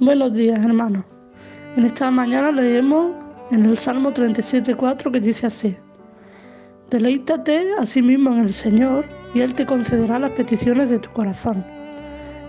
Buenos 0.00 0.32
días, 0.32 0.58
hermanos. 0.64 1.04
En 1.76 1.84
esta 1.84 2.10
mañana 2.10 2.50
leemos 2.50 3.12
en 3.50 3.66
el 3.66 3.76
Salmo 3.76 4.10
37.4 4.14 5.12
que 5.12 5.20
dice 5.20 5.46
así. 5.46 5.76
Deleítate 6.88 7.74
a 7.78 7.84
sí 7.84 8.00
mismo 8.00 8.32
en 8.32 8.38
el 8.38 8.54
Señor 8.54 9.04
y 9.34 9.40
Él 9.42 9.52
te 9.52 9.66
concederá 9.66 10.18
las 10.18 10.32
peticiones 10.32 10.88
de 10.88 11.00
tu 11.00 11.10
corazón. 11.10 11.62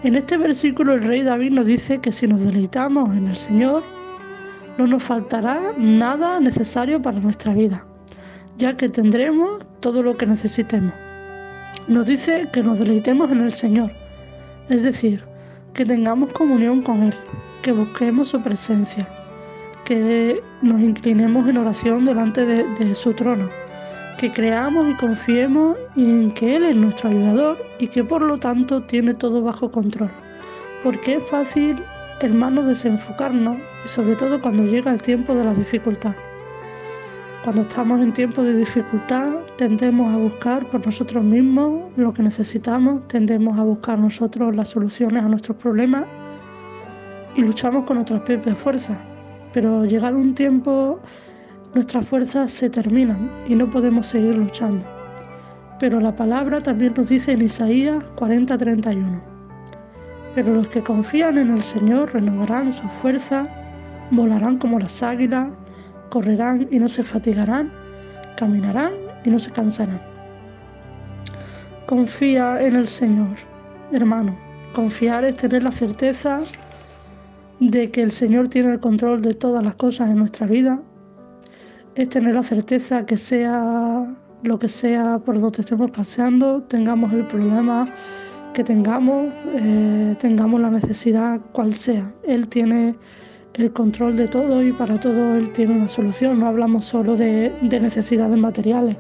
En 0.04 0.16
este 0.16 0.38
versículo 0.38 0.94
el 0.94 1.04
rey 1.04 1.24
David 1.24 1.52
nos 1.52 1.66
dice 1.66 1.98
que 1.98 2.14
si 2.14 2.26
nos 2.26 2.40
deleitamos 2.40 3.10
en 3.10 3.28
el 3.28 3.36
Señor, 3.36 3.84
no 4.78 4.88
nos 4.88 5.04
faltará 5.04 5.74
nada 5.78 6.40
necesario 6.40 7.02
para 7.02 7.20
nuestra 7.20 7.54
vida, 7.54 7.84
ya 8.60 8.78
que 8.78 8.88
tendremos 8.88 9.62
todo 9.82 10.02
lo 10.04 10.16
que 10.16 10.26
necesitemos. 10.26 10.94
Nos 11.90 12.06
dice 12.06 12.48
que 12.54 12.64
nos 12.64 12.80
deleitemos 12.80 13.30
en 13.30 13.42
el 13.42 13.54
Señor, 13.54 13.92
es 14.70 14.84
decir, 14.84 15.30
que 15.74 15.86
tengamos 15.86 16.32
comunión 16.34 16.82
con 16.82 17.04
Él, 17.04 17.14
que 17.62 17.72
busquemos 17.72 18.30
su 18.30 18.42
presencia, 18.42 19.08
que 19.86 20.42
nos 20.62 20.82
inclinemos 20.82 21.48
en 21.48 21.58
oración 21.58 22.06
delante 22.06 22.46
de, 22.46 22.96
su 22.96 23.14
trono, 23.14 23.50
que 24.18 24.32
creamos 24.32 24.90
y 24.90 24.94
confiemos 24.96 25.78
en 25.96 26.32
que 26.34 26.56
Él 26.56 26.66
es 26.66 26.76
nuestro 26.76 27.10
ayudador 27.10 27.58
y 27.80 27.88
que 27.88 28.04
por 28.04 28.22
lo 28.22 28.38
tanto 28.38 28.82
tiene 28.84 29.14
todo 29.14 29.42
bajo 29.42 29.72
control. 29.72 30.10
Porque 30.84 31.16
es 31.16 31.24
fácil, 31.30 31.78
hermanos, 32.20 32.66
desenfocarnos 32.66 33.58
sobre 33.86 34.16
todo 34.16 34.42
cuando 34.42 34.64
llega 34.64 34.92
el 34.92 35.02
tiempo 35.02 35.36
de 35.36 35.44
la 35.44 35.54
dificultad. 35.54 36.14
Cuando 37.44 37.64
estamos 37.64 38.02
en 38.02 38.14
tiempos 38.14 38.46
de 38.46 38.56
dificultad, 38.56 39.30
tendemos 39.58 40.14
a 40.14 40.18
buscar 40.18 40.64
por 40.66 40.86
nosotros 40.86 41.24
mismos 41.24 41.92
lo 41.96 42.14
que 42.14 42.22
necesitamos, 42.22 43.08
tendemos 43.08 43.58
a 43.58 43.64
buscar 43.64 43.98
nosotros 43.98 44.56
las 44.56 44.70
soluciones 44.70 45.24
a 45.24 45.28
nuestros 45.28 45.58
problemas 45.58 46.06
y 47.36 47.42
luchamos 47.42 47.86
con 47.86 47.98
nuestras 47.98 48.22
propias 48.22 48.58
fuerzas. 48.58 48.98
Pero 49.54 49.86
llegado 49.86 50.18
un 50.18 50.34
tiempo, 50.34 51.00
nuestras 51.74 52.06
fuerzas 52.06 52.52
se 52.52 52.70
terminan 52.70 53.30
y 53.48 53.56
no 53.56 53.70
podemos 53.70 54.08
seguir 54.08 54.38
luchando. 54.38 54.86
Pero 55.80 56.00
la 56.00 56.16
palabra 56.16 56.62
también 56.62 56.94
nos 56.96 57.10
dice 57.10 57.32
en 57.32 57.42
Isaías 57.42 58.04
40:31. 58.16 59.22
Pero 60.36 60.54
los 60.54 60.68
que 60.68 60.82
confían 60.82 61.38
en 61.38 61.52
el 61.52 61.64
Señor 61.64 62.14
renovarán 62.14 62.72
su 62.72 62.88
fuerza, 62.88 63.48
volarán 64.12 64.58
como 64.58 64.80
las 64.80 65.04
águilas, 65.04 65.50
correrán 66.10 66.68
y 66.72 66.80
no 66.80 66.88
se 66.88 67.04
fatigarán, 67.04 67.72
caminarán 68.38 68.92
y 69.26 69.30
no 69.30 69.40
se 69.40 69.52
cansarán. 69.52 70.02
Confía 71.88 72.62
en 72.62 72.76
el 72.76 72.88
Señor, 72.88 73.36
hermano. 73.92 74.38
Confiar 74.74 75.26
es 75.26 75.36
tener 75.36 75.64
la 75.64 75.72
certeza 75.72 76.40
de 77.62 77.92
que 77.92 78.02
el 78.02 78.12
Señor 78.12 78.50
tiene 78.50 78.74
el 78.74 78.80
control 78.80 79.22
de 79.22 79.36
todas 79.36 79.64
las 79.64 79.76
cosas 79.76 80.10
en 80.10 80.18
nuestra 80.18 80.48
vida, 80.48 80.82
es 81.96 82.10
tener 82.10 82.34
la 82.34 82.44
certeza 82.44 83.06
que 83.06 83.18
sea 83.18 84.08
lo 84.44 84.58
que 84.58 84.68
sea 84.68 85.20
por 85.20 85.40
donde 85.40 85.62
estemos 85.62 85.92
paseando, 85.92 86.64
tengamos 86.64 87.14
el 87.14 87.26
problema 87.28 87.88
que 88.56 88.64
tengamos, 88.64 89.32
eh, 89.54 90.16
tengamos 90.20 90.60
la 90.60 90.72
necesidad 90.72 91.40
cual 91.52 91.76
sea. 91.76 92.12
Él 92.24 92.48
tiene 92.48 92.96
el 93.54 93.72
control 93.72 94.18
de 94.18 94.28
todo 94.28 94.64
y 94.64 94.72
para 94.72 95.00
todo 95.00 95.36
Él 95.36 95.52
tiene 95.54 95.76
una 95.76 95.88
solución. 95.88 96.40
No 96.40 96.48
hablamos 96.48 96.86
solo 96.86 97.16
de, 97.16 97.52
necesidades 97.62 98.38
materiales. 98.38 98.98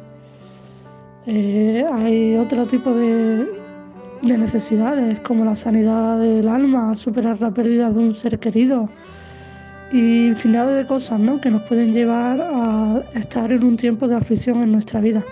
Eh, 1.25 1.83
hay 1.91 2.35
otro 2.35 2.67
tipo 2.67 2.93
de, 2.93 3.47
de 4.21 4.37
necesidades 4.37 5.19
como 5.21 5.45
la 5.45 5.55
sanidad 5.55 6.19
del 6.19 6.47
alma, 6.47 6.95
superar 6.95 7.41
la 7.41 7.51
pérdida 7.51 7.89
de 7.89 7.99
un 7.99 8.13
ser 8.13 8.39
querido 8.39 8.87
y 9.91 10.27
infinidad 10.27 10.73
de 10.75 10.85
cosas 10.85 11.19
¿no? 11.19 11.41
que 11.41 11.49
nos 11.49 11.63
pueden 11.63 11.93
llevar 11.93 12.39
a 12.39 13.01
estar 13.15 13.51
en 13.51 13.63
un 13.63 13.77
tiempo 13.77 14.07
de 14.07 14.15
aflicción 14.15 14.61
en 14.61 14.71
nuestra 14.71 15.01
vida. 15.01 15.23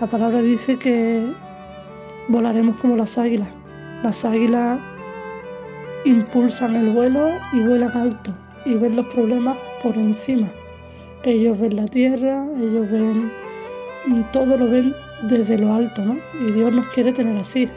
La 0.00 0.06
palabra 0.06 0.40
dice 0.40 0.76
que 0.76 1.22
volaremos 2.28 2.76
como 2.76 2.96
las 2.96 3.18
águilas. 3.18 3.48
Las 4.02 4.24
águilas 4.24 4.78
impulsan 6.04 6.76
el 6.76 6.90
vuelo 6.90 7.28
y 7.52 7.60
vuelan 7.60 7.90
alto 7.90 8.32
y 8.64 8.74
ven 8.74 8.96
los 8.96 9.06
problemas 9.06 9.56
por 9.82 9.94
encima. 9.96 10.48
Ellos 11.24 11.60
ven 11.60 11.76
la 11.76 11.84
tierra, 11.86 12.46
ellos 12.58 12.90
ven 12.90 13.30
y 14.06 14.22
todo 14.32 14.56
lo 14.56 14.70
ven 14.70 14.94
desde 15.22 15.58
lo 15.58 15.74
alto, 15.74 16.04
¿no? 16.04 16.16
Y 16.40 16.52
Dios 16.52 16.72
nos 16.72 16.86
quiere 16.88 17.12
tener 17.12 17.36
así, 17.38 17.68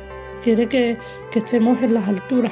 quiere 0.44 0.68
que, 0.68 0.98
estemos 1.34 1.82
en 1.82 1.96
las 1.96 2.08
alturas, 2.08 2.52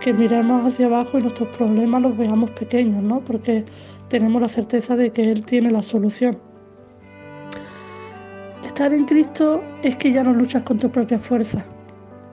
que 0.00 0.12
miremos 0.12 0.66
hacia 0.66 0.86
abajo 0.86 1.18
y 1.18 1.22
nuestros 1.22 1.48
problemas 1.50 2.02
los 2.02 2.16
veamos 2.16 2.50
pequeños, 2.50 3.02
¿no? 3.02 3.20
Porque 3.20 3.64
tenemos 4.08 4.42
la 4.42 4.48
certeza 4.48 4.96
de 4.96 5.10
que 5.10 5.30
Él 5.30 5.44
tiene 5.44 5.70
la 5.70 5.82
solución. 5.82 6.38
Estar 8.64 8.92
en 8.92 9.04
Cristo 9.04 9.62
es 9.82 9.96
que 9.96 10.12
ya 10.12 10.24
no 10.24 10.32
luchas 10.32 10.62
con 10.64 10.78
tu 10.78 10.90
propia 10.90 11.18
fuerza. 11.18 11.64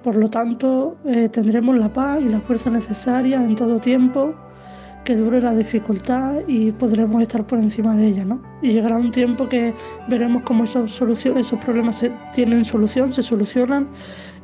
Por 0.04 0.16
lo 0.16 0.30
tanto, 0.30 0.98
eh, 1.06 1.30
tendremos 1.30 1.76
la 1.78 1.92
paz 1.92 2.22
y 2.22 2.30
la 2.30 2.40
fuerza 2.40 2.70
necesaria 2.70 3.38
en 3.38 3.56
todo 3.56 3.80
tiempo 3.80 4.34
que 5.06 5.16
dure 5.16 5.40
la 5.40 5.56
dificultad 5.56 6.34
y 6.48 6.72
podremos 6.72 7.22
estar 7.22 7.46
por 7.46 7.60
encima 7.60 7.96
de 7.96 8.08
ella, 8.08 8.26
¿no? 8.26 8.42
Y 8.62 8.72
llegará 8.72 8.98
un 8.98 9.12
tiempo 9.12 9.48
que 9.48 9.74
veremos 10.10 10.44
cómo 10.44 10.66
esos, 10.66 11.00
esos 11.00 11.60
problemas 11.60 12.04
tienen 12.34 12.66
solución, 12.66 13.14
se 13.14 13.24
solucionan, 13.24 13.88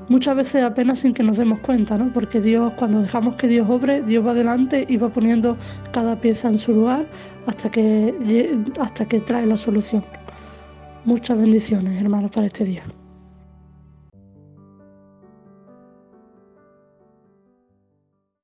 muchas 0.08 0.36
veces 0.36 0.64
apenas 0.64 1.00
sin 1.00 1.14
que 1.14 1.24
nos 1.24 1.38
demos 1.38 1.60
cuenta, 1.60 1.98
¿no? 1.98 2.14
Porque 2.14 2.40
Dios, 2.40 2.72
cuando 2.74 3.02
dejamos 3.02 3.36
que 3.36 3.48
Dios 3.48 3.68
obre, 3.70 4.04
Dios 4.04 4.26
va 4.26 4.32
adelante 4.32 4.86
y 4.88 4.98
va 4.98 5.10
poniendo 5.10 5.58
cada 5.92 6.16
pieza 6.22 6.48
en 6.48 6.58
su 6.58 6.74
lugar 6.74 7.06
hasta 7.48 7.70
que, 7.70 8.58
hasta 8.80 9.06
que 9.06 9.20
trae 9.20 9.46
la 9.46 9.58
solución. 9.58 10.04
Muchas 11.06 11.38
bendiciones, 11.38 12.00
hermanos, 12.00 12.30
para 12.32 12.46
este 12.46 12.64
día. 12.66 12.84